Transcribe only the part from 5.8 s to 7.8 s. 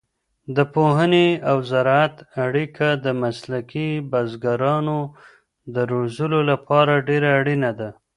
روزلو لپاره ډېره اړینه